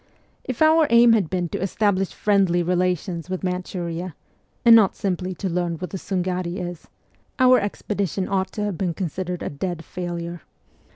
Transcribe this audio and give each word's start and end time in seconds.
If 0.43 0.63
our 0.63 0.87
aim 0.89 1.13
had 1.13 1.29
been 1.29 1.49
to 1.49 1.61
establish 1.61 2.11
friendly 2.11 2.63
relations 2.63 3.29
with 3.29 3.43
Manchuria 3.43 4.15
and 4.65 4.75
not 4.75 4.95
simply 4.95 5.35
to 5.35 5.47
learn 5.47 5.75
what 5.75 5.91
the 5.91 5.99
Sungari 5.99 6.57
is 6.57 6.87
our 7.37 7.59
expedition 7.59 8.27
ought 8.27 8.51
to 8.53 8.63
have 8.63 8.79
been 8.79 8.95
con 8.95 9.09
sidered 9.09 9.43
a 9.43 9.49
dead 9.51 9.85
failure. 9.85 10.41